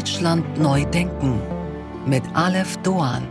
[0.00, 1.38] Deutschland neu denken
[2.06, 3.22] mit Aleph Doan.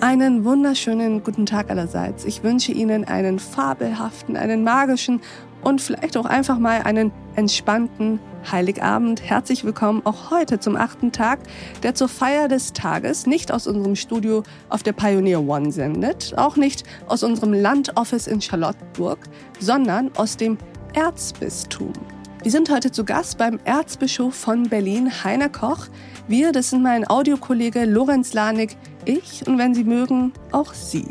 [0.00, 2.24] Einen wunderschönen guten Tag allerseits.
[2.24, 5.20] Ich wünsche Ihnen einen fabelhaften, einen magischen
[5.62, 8.18] und vielleicht auch einfach mal einen entspannten
[8.50, 9.22] Heiligabend.
[9.22, 11.38] Herzlich willkommen auch heute zum achten Tag,
[11.84, 16.56] der zur Feier des Tages nicht aus unserem Studio auf der Pioneer One sendet, auch
[16.56, 19.20] nicht aus unserem Landoffice in Charlottenburg,
[19.60, 20.58] sondern aus dem
[20.94, 21.92] Erzbistum.
[22.42, 25.86] Wir sind heute zu Gast beim Erzbischof von Berlin, Heiner Koch.
[26.26, 31.06] Wir, das sind mein Audiokollege Lorenz Lanig, ich und wenn Sie mögen, auch Sie.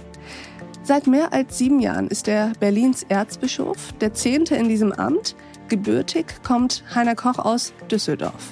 [0.84, 5.38] Seit mehr als sieben Jahren ist er Berlins Erzbischof, der zehnte in diesem Amt.
[5.70, 8.52] Gebürtig kommt Heiner Koch aus Düsseldorf.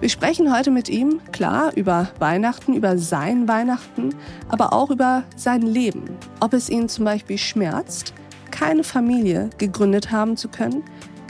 [0.00, 4.14] Wir sprechen heute mit ihm, klar, über Weihnachten, über sein Weihnachten,
[4.48, 6.16] aber auch über sein Leben.
[6.40, 8.14] Ob es ihn zum Beispiel schmerzt,
[8.50, 10.84] keine Familie gegründet haben zu können,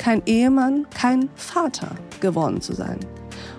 [0.08, 2.98] kein Ehemann, kein Vater geworden zu sein.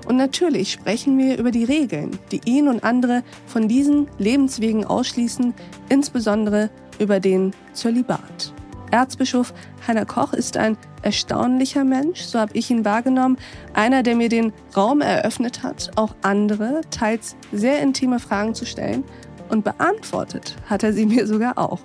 [0.08, 5.54] Und natürlich sprechen wir über die Regeln, die ihn und andere von diesen Lebenswegen ausschließen,
[5.90, 8.52] insbesondere über den Zölibat.
[8.90, 9.54] Erzbischof
[9.88, 13.38] Heiner Koch ist ein erstaunlicher Mensch, so habe ich ihn wahrgenommen,
[13.76, 19.04] einer, der mir den Raum eröffnet hat, auch andere, teils sehr intime Fragen zu stellen
[19.50, 21.82] und beantwortet hat er sie mir sogar auch.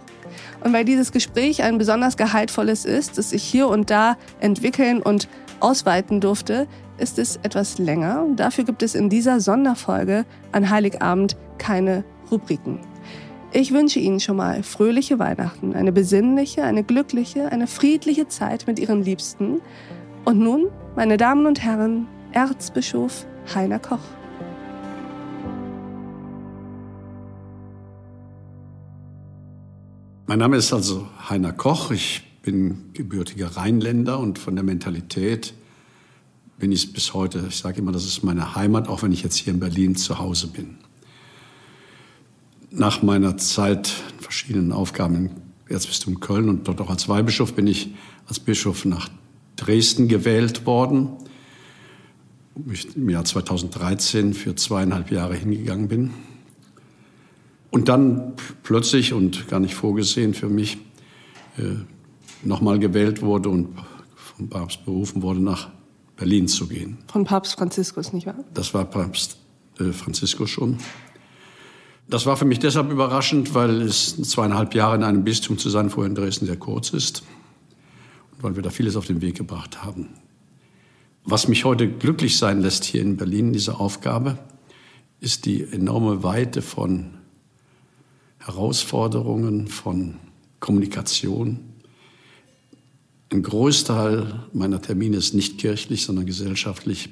[0.62, 5.28] Und weil dieses Gespräch ein besonders gehaltvolles ist, das sich hier und da entwickeln und
[5.60, 6.66] ausweiten durfte,
[6.98, 8.26] ist es etwas länger.
[8.36, 12.80] Dafür gibt es in dieser Sonderfolge an Heiligabend keine Rubriken.
[13.52, 18.80] Ich wünsche Ihnen schon mal fröhliche Weihnachten, eine besinnliche, eine glückliche, eine friedliche Zeit mit
[18.80, 19.60] Ihren Liebsten.
[20.24, 24.00] Und nun, meine Damen und Herren, Erzbischof Heiner Koch.
[30.26, 31.90] Mein Name ist also Heiner Koch.
[31.90, 35.52] Ich bin gebürtiger Rheinländer und von der Mentalität
[36.58, 37.44] bin ich bis heute.
[37.50, 40.18] Ich sage immer, das ist meine Heimat, auch wenn ich jetzt hier in Berlin zu
[40.18, 40.78] Hause bin.
[42.70, 43.88] Nach meiner Zeit
[44.18, 45.30] verschiedenen Aufgaben im
[45.68, 47.94] Erzbistum Köln und dort auch als Weihbischof bin ich
[48.26, 49.10] als Bischof nach
[49.56, 51.10] Dresden gewählt worden,
[52.54, 56.10] wo ich im Jahr 2013 für zweieinhalb Jahre hingegangen bin.
[57.74, 60.78] Und dann plötzlich und gar nicht vorgesehen für mich
[61.58, 61.74] äh,
[62.44, 63.70] nochmal gewählt wurde und
[64.14, 65.70] vom Papst berufen wurde, nach
[66.16, 66.98] Berlin zu gehen.
[67.10, 68.44] Von Papst Franziskus, nicht wahr?
[68.54, 69.38] Das war Papst
[69.80, 70.78] äh, Franziskus schon.
[72.08, 75.90] Das war für mich deshalb überraschend, weil es zweieinhalb Jahre in einem Bistum zu sein
[75.90, 77.24] vorher in Dresden sehr kurz ist
[78.30, 80.10] und weil wir da vieles auf den Weg gebracht haben.
[81.24, 84.38] Was mich heute glücklich sein lässt hier in Berlin, diese Aufgabe,
[85.18, 87.23] ist die enorme Weite von
[88.44, 90.16] Herausforderungen, von
[90.60, 91.60] Kommunikation,
[93.32, 97.08] ein Großteil meiner Termine ist nicht kirchlich, sondern gesellschaftlich.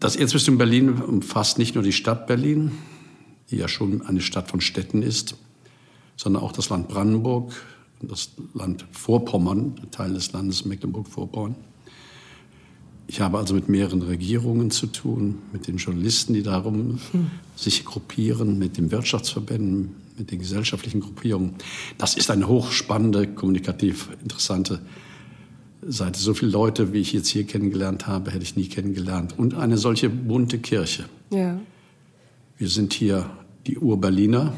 [0.00, 2.72] Das Erzbistum Berlin umfasst nicht nur die Stadt Berlin,
[3.50, 5.36] die ja schon eine Stadt von Städten ist,
[6.16, 7.52] sondern auch das Land Brandenburg,
[8.02, 11.54] das Land Vorpommern, Teil des Landes Mecklenburg-Vorpommern.
[13.10, 17.30] Ich habe also mit mehreren Regierungen zu tun, mit den Journalisten, die darum hm.
[17.56, 21.54] sich gruppieren, mit den Wirtschaftsverbänden, mit den gesellschaftlichen Gruppierungen.
[21.96, 24.80] Das ist eine hochspannende, kommunikativ interessante
[25.80, 26.18] Seite.
[26.18, 29.38] So viele Leute, wie ich jetzt hier kennengelernt habe, hätte ich nie kennengelernt.
[29.38, 31.06] Und eine solche bunte Kirche.
[31.30, 31.58] Ja.
[32.58, 33.30] Wir sind hier
[33.66, 34.52] die Ur-Berliner.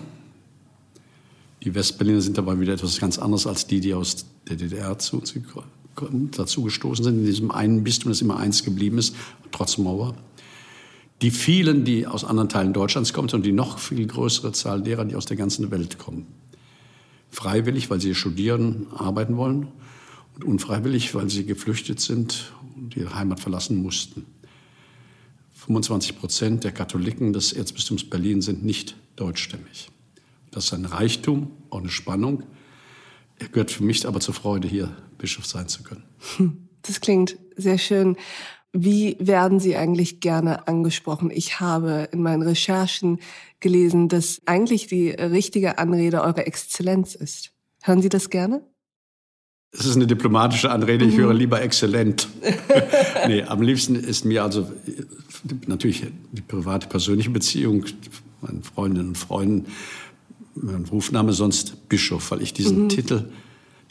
[1.62, 5.21] Die Westberliner sind dabei wieder etwas ganz anderes als die, die aus der DDR zu
[5.21, 5.37] uns
[6.33, 9.15] dazu gestoßen sind, in diesem einen Bistum, das immer eins geblieben ist,
[9.50, 10.15] trotz Mauer
[11.22, 15.05] die vielen, die aus anderen Teilen Deutschlands kommen und die noch viel größere Zahl derer,
[15.05, 16.27] die aus der ganzen Welt kommen.
[17.31, 19.69] Freiwillig, weil sie studieren, arbeiten wollen
[20.34, 24.25] und unfreiwillig, weil sie geflüchtet sind und ihre Heimat verlassen mussten.
[25.55, 29.91] 25 Prozent der Katholiken des Erzbistums Berlin sind nicht deutschstämmig.
[30.50, 32.44] Das ist ein Reichtum, auch eine Spannung.
[33.38, 36.05] Er gehört für mich aber zur Freude, hier Bischof sein zu können.
[36.82, 38.17] Das klingt sehr schön.
[38.72, 41.31] Wie werden Sie eigentlich gerne angesprochen?
[41.31, 43.19] Ich habe in meinen Recherchen
[43.58, 47.52] gelesen, dass eigentlich die richtige Anrede Eure Exzellenz ist.
[47.82, 48.62] Hören Sie das gerne?
[49.72, 51.20] Es ist eine diplomatische Anrede, ich mhm.
[51.20, 52.28] höre lieber exzellent.
[53.26, 54.70] nee, am liebsten ist mir also
[55.67, 57.84] natürlich die private, persönliche Beziehung,
[58.40, 59.67] meinen Freundinnen und Freunden,
[60.55, 62.88] mein Rufname sonst Bischof, weil ich diesen mhm.
[62.88, 63.31] Titel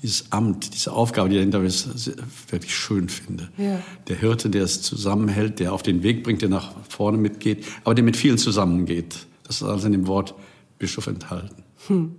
[0.01, 2.11] dieses Amt, diese Aufgabe, die dahinter ist,
[2.51, 3.49] wirklich schön finde.
[3.57, 3.81] Ja.
[4.07, 7.95] Der Hirte, der es zusammenhält, der auf den Weg bringt, der nach vorne mitgeht, aber
[7.95, 9.27] der mit vielen zusammengeht.
[9.43, 10.35] Das ist alles in dem Wort
[10.77, 11.63] Bischof enthalten.
[11.87, 12.15] Hm.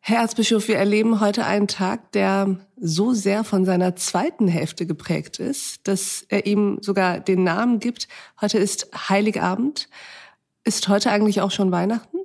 [0.00, 5.38] Herr Erzbischof, wir erleben heute einen Tag, der so sehr von seiner zweiten Hälfte geprägt
[5.38, 8.08] ist, dass er ihm sogar den Namen gibt.
[8.40, 9.88] Heute ist Heiligabend.
[10.64, 12.18] Ist heute eigentlich auch schon Weihnachten?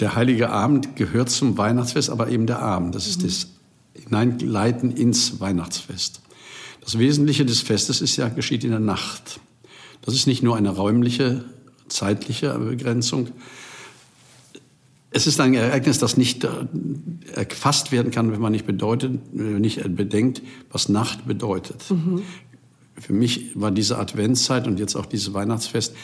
[0.00, 2.94] Der Heilige Abend gehört zum Weihnachtsfest, aber eben der Abend.
[2.94, 3.26] Das ist mhm.
[3.26, 3.46] das
[3.94, 6.20] Hineinleiten ins Weihnachtsfest.
[6.80, 9.40] Das Wesentliche des Festes ist ja, geschieht in der Nacht.
[10.00, 11.44] Das ist nicht nur eine räumliche,
[11.88, 13.28] zeitliche Begrenzung,
[15.14, 16.48] es ist ein Ereignis, das nicht äh,
[17.34, 21.90] erfasst werden kann, wenn man nicht, bedeutet, äh, nicht bedenkt, was Nacht bedeutet.
[21.90, 22.22] Mhm.
[22.98, 25.94] Für mich war diese Adventszeit und jetzt auch dieses Weihnachtsfest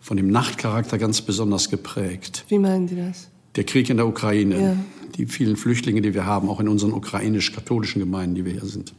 [0.00, 2.44] von dem Nachtcharakter ganz besonders geprägt.
[2.48, 3.28] Wie meinen Sie das?
[3.56, 4.76] Der Krieg in der Ukraine, ja.
[5.16, 8.94] die vielen Flüchtlinge, die wir haben, auch in unseren ukrainisch-katholischen Gemeinden, die wir hier sind.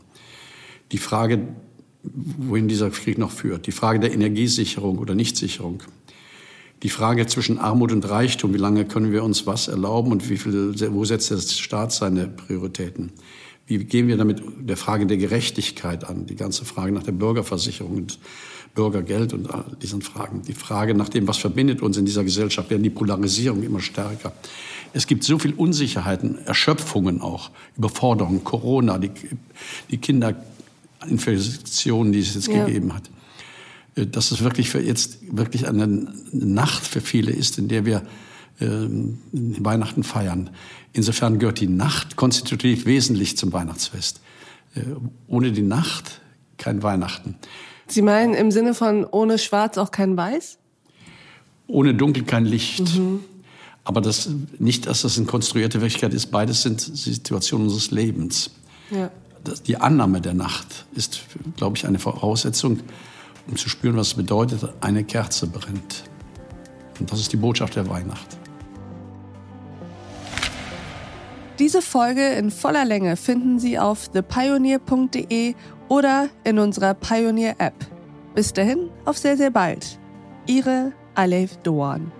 [0.92, 1.48] Die Frage,
[2.03, 5.83] wohin dieser Krieg noch führt, die Frage der Energiesicherung oder Nichtsicherung,
[6.83, 10.38] die Frage zwischen Armut und Reichtum, wie lange können wir uns was erlauben und wie
[10.38, 13.12] viel, wo setzt der Staat seine Prioritäten?
[13.80, 16.26] Wie gehen wir damit der Frage der Gerechtigkeit an?
[16.26, 18.20] Die ganze Frage nach der Bürgerversicherung und
[18.76, 20.44] Bürgergeld und all diesen Fragen.
[20.44, 24.34] Die Frage nach dem, was verbindet uns in dieser Gesellschaft, werden die Polarisierung immer stärker.
[24.94, 29.12] Es gibt so viel Unsicherheiten, Erschöpfungen auch, Überforderungen, Corona, die,
[29.90, 32.66] die Kinderinfektionen, die es jetzt ja.
[32.66, 33.04] gegeben hat.
[33.96, 38.04] Äh, dass es wirklich für jetzt wirklich eine Nacht für viele ist, in der wir
[38.62, 40.50] Weihnachten feiern.
[40.94, 44.22] Insofern gehört die Nacht konstitutiv wesentlich zum Weihnachtsfest.
[44.75, 44.81] Äh,
[45.28, 46.22] ohne die Nacht
[46.58, 47.36] kein Weihnachten.
[47.88, 50.58] Sie meinen im Sinne von ohne Schwarz auch kein Weiß?
[51.68, 52.98] Ohne Dunkel kein Licht.
[52.98, 53.22] Mhm.
[53.84, 54.30] Aber das,
[54.60, 56.28] nicht, dass das eine konstruierte Wirklichkeit ist.
[56.28, 58.52] Beides sind Situationen unseres Lebens.
[58.92, 59.10] Ja.
[59.66, 61.22] Die Annahme der Nacht ist,
[61.58, 62.81] glaube ich, eine Voraussetzung
[63.48, 66.04] um zu spüren, was es bedeutet, eine Kerze brennt.
[67.00, 68.38] Und das ist die Botschaft der Weihnacht.
[71.59, 75.53] Diese Folge in voller Länge finden Sie auf thepioneer.de
[75.89, 77.75] oder in unserer Pioneer App.
[78.33, 80.00] Bis dahin, auf sehr, sehr bald.
[80.48, 82.12] Ihre Alef Doan.